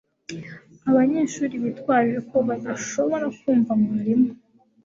abanyeshuri 0.89 1.55
bitwaje 1.63 2.17
ko 2.29 2.37
badashobora 2.47 3.25
kumva 3.39 3.71
mwarimu 3.81 4.31